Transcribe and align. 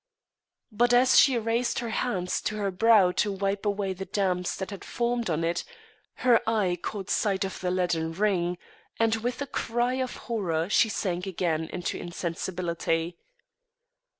But, 0.71 0.95
as 0.95 1.19
she 1.19 1.37
raised 1.37 1.77
her 1.77 1.91
hands 1.91 2.41
to 2.49 2.55
her 2.55 2.71
brow 2.71 3.11
to 3.11 3.31
wipe 3.31 3.67
away 3.67 3.93
the 3.93 4.05
damps 4.07 4.55
that 4.55 4.71
had 4.71 4.83
formed 4.83 5.29
on 5.29 5.43
it, 5.43 5.63
her 6.25 6.41
eye 6.49 6.79
caught 6.81 7.11
sight 7.11 7.43
of 7.45 7.59
the 7.59 7.69
leaden 7.69 8.11
ring, 8.11 8.57
and 8.99 9.17
with 9.17 9.43
a 9.43 9.45
cry 9.45 9.93
of 10.01 10.15
horror 10.25 10.69
she 10.69 10.89
sank 10.89 11.27
again 11.27 11.65
into 11.71 11.99
insensibility. 11.99 13.19